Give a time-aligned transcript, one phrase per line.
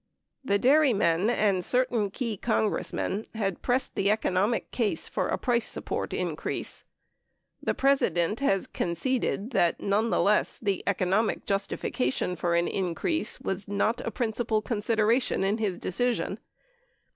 [0.43, 5.67] The dairymen and certain key Congressmen had pressed the eco nomic case for a price
[5.67, 6.83] support increase.
[7.61, 14.09] The President has conceded that, nonetheless, the economic justification for an increase was not a
[14.09, 16.39] principal consideration in his decision.